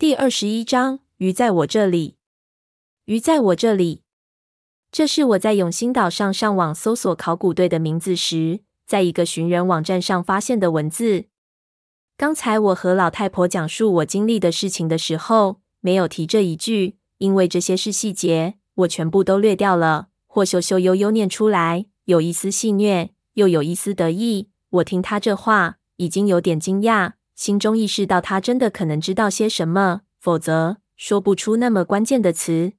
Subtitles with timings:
[0.00, 2.14] 第二十一章，鱼在我这里。
[3.06, 4.02] 鱼在我这里。
[4.92, 11.24] 这是我在永兴岛上上网搜索考古队的名字时，在一个寻人网站上发现的文字。
[12.16, 20.10] 刚才我和老太婆讲述我经历的事情的时候，没有提这一句，因为这些是细节，我全部都略掉了。
[20.28, 24.50] 霍秀秀悠悠念出来，有一丝戏谑，又有一丝得意。
[24.70, 27.14] 我听他这话，已经有点惊讶。
[27.38, 32.72] 心中意识到，他真的可能知道些什么，否则说不出那么关键的词。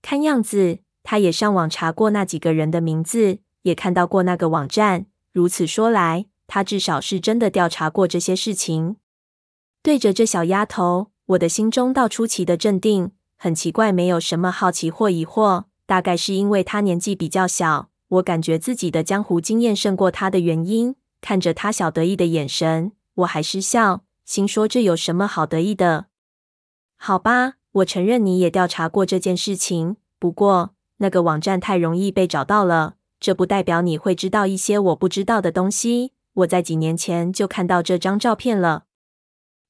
[0.00, 5.04] 看样子，他也上网查过那几个人的名字，也看到过那个网站。
[5.30, 8.96] 如此说来，他至少是真的调查过这些事情。
[9.82, 13.12] 对着这小丫头，我的心中倒出奇的镇定。
[13.36, 15.64] 很奇怪，没有什么好奇或疑惑。
[15.84, 20.96] 大概是因为她年纪比较小，我感觉自己的江湖经验胜过她的原因。
[21.20, 22.92] 看着她小得意的眼神。
[23.16, 26.06] 我还是笑，心说这有什么好得意的？
[26.96, 36.12] 好吧，我承认你也调查过这件事情，不过那个网站太容易被找到了，这不代表你会知道一些我不知道的东西。
[36.34, 38.84] 我在几年前就看到这张照片了。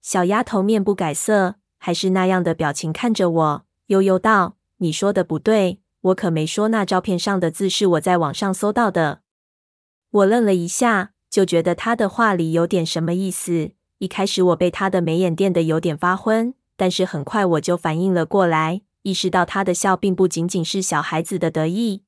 [0.00, 9.20] 小丫头面不改色，还是那样的表情看着我，悠悠道：“你说的不对，我可没说那照片上的字是我在网上搜到的。”
[10.10, 11.13] 我愣了一下。
[11.34, 13.72] 就觉得他的话里有点什么意思。
[13.98, 22.04] 一开始我被他的眉眼电得有点发昏，但是很快我就反应了过来，意识到他的笑并不仅仅是小孩子的得意。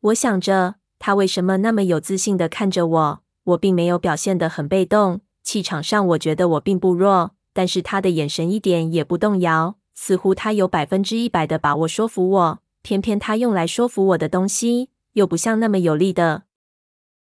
[0.00, 12.58] 我想着他为什么那么有自信地看着我，我并没有表现得很被动，气场上我觉得我并不弱，但是他的眼神一点也不动摇，似乎他有百分之一百的把握说服我。
[12.82, 16.42] 偏偏他用来说服我的东西又不像那么有力的。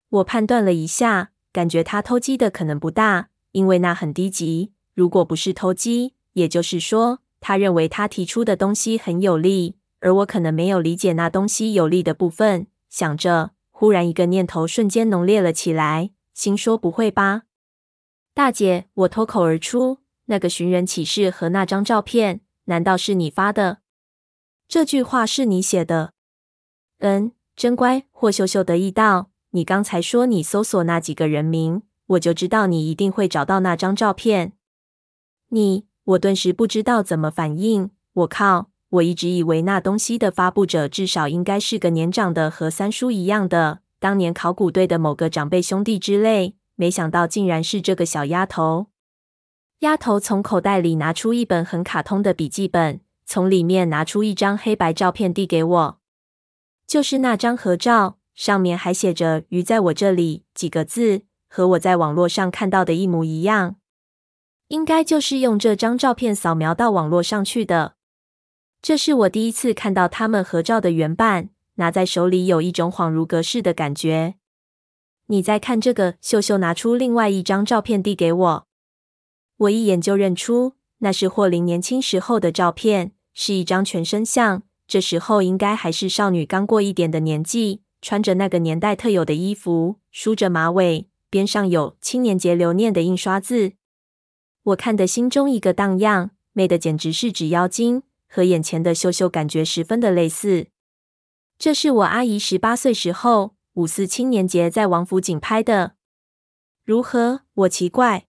[0.09, 4.71] 我判断了一下，感觉他偷鸡的可能不大，因为那很低级。
[4.93, 12.67] 如果不是偷鸡，也就是说，他认为他提出的东西很有力，而我可能没有理解那东西有力的部分。
[12.89, 17.43] 想着，忽然一个念头瞬间浓烈了起来，心说：“不会吧，
[18.33, 23.79] 大姐！”我脱口而出：“那个寻人启事和那张照片，难道是你发的？
[24.67, 26.13] 这句话是你写的？”
[26.99, 28.05] 嗯，真乖。
[28.11, 29.29] 霍秀秀得意道。
[29.51, 34.53] 你刚才说你搜索那几个人名，我就知道你一定会找到那张照片。
[35.49, 37.91] 你，我顿时不知道怎么反应。
[38.13, 38.69] 我靠！
[38.89, 46.55] 我一直以为那东西的发布者至少应该是个年长的，和三叔一样的，当年考古队的某个长辈兄弟之类。
[46.75, 48.87] 没想到竟然是这个小丫头。
[49.79, 55.99] 丫头从口袋里拿出一本很卡通的笔记本，从里面拿出一张黑白照片递给我，
[56.87, 58.16] 就是那张合照。
[58.37, 63.77] 上面还写着“鱼在我这里”几个字，和我在网络上看到的一模一样。
[64.67, 67.95] 应该就是用这张照片扫描到网络上去的。
[68.79, 74.35] 这是我第一次看到他们合照的原版，拿在手里有一种恍如隔世的感觉。
[75.25, 78.67] 你再看这个，秀秀拿出另外一张照片递给我，
[79.57, 87.81] 我一眼就认出那是霍林年轻时候的照片，是一张全身像，这时候应该还是少女刚过一点的年纪。
[88.01, 93.73] 穿着那个年代特有的衣服，梳着马尾，边上有“青年节留念”的印刷字。
[94.63, 100.67] 我看得心中一个荡漾，美的简直是纸妖精，和眼前的秀秀感觉十分的类似。
[101.57, 105.95] 这是我阿姨十八岁时候五四青年节在王府井拍的。
[106.85, 107.41] 如何？
[107.53, 108.27] 我奇怪。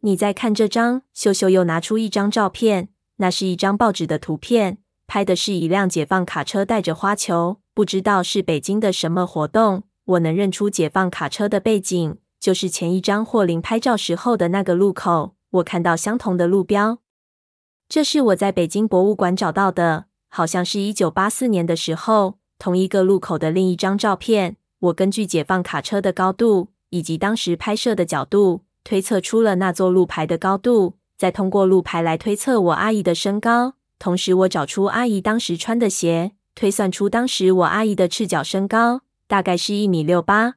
[0.00, 4.81] 你再看这张，秀秀又拿出一张照片，那是一张报纸的图片，
[5.12, 7.58] 拍的是一辆解放卡车带着花球。
[7.74, 15.34] 不知道是北京的什么活动，我能认出解放卡车的背景，就是前一张霍林拍照时候的那个路口。
[15.50, 17.00] 我看到相同的路标，
[17.90, 24.56] 这是我在北京博物馆找到的，好像是一九八四年的时候，同一个路口的另一张照片。
[24.78, 36.32] 我根据解放卡车的高度以及当时拍摄的角度，推测出了那座路牌的高度，再通过路牌来推测我阿姨的身高，同时我找出阿姨当时穿的鞋。
[36.56, 40.54] 推算出当时我阿姨的赤脚身高大概是一米六八。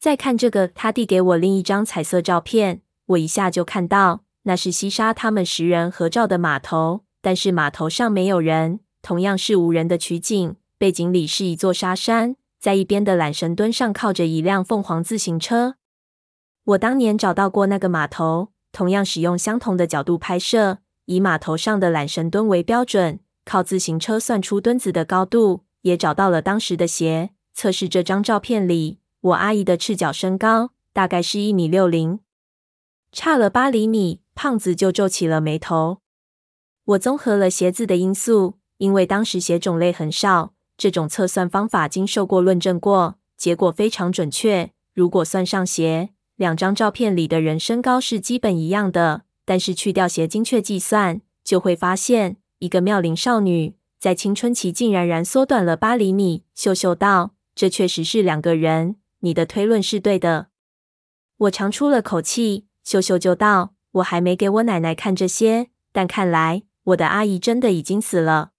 [0.00, 15.74] 再看这个，他递给我另一张彩色照片，我一下就看到那是西沙他们十人合照的码头，但是码头上没有人，同样是无人的取景，背景里是一座沙山，在一边的缆绳墩上靠着一辆凤凰自行车。
[16.64, 23.18] 我当年找到过那个码头，同样使用相同的角度拍摄，以码头上的缆绳墩为标准。
[23.44, 27.30] 靠自行车算出墩子的高度，也找到了当时的鞋。
[27.54, 32.20] 测试这张照片里，我阿姨的赤脚身高大概是一米六零，
[33.10, 34.20] 差了八厘米。
[34.34, 36.02] 胖子就皱起了眉头。
[36.84, 44.72] 我综合了鞋子的因素，因为当时鞋种类很少，这种测算方法经受过论证过，结果非常准确。
[44.92, 56.44] 如果算上鞋，两张照片里的人身高是基本一样的，但是去掉鞋精确计算，就会发现一个妙龄少女在青春期竟然然缩短了八厘米。
[56.54, 60.48] 秀秀道：“这确实是两个人，你的推论是对的。”
[61.38, 68.50] 我长出了口气，秀秀就道：“我还没给我奶奶看这些，但看来我的阿姨真的已经死了。”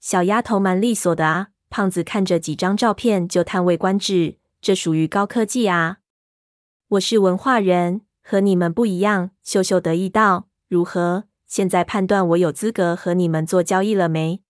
[0.00, 1.48] 小丫头蛮利索的啊。
[1.68, 5.98] 胖子看着几张照片就叹为观止，这属于高科技啊。
[6.90, 9.30] 我是文化人，和你们不一样。
[9.44, 11.24] 秀秀得意道：“如何？
[11.46, 14.42] 现在判断我有资格和你们做交易了没？”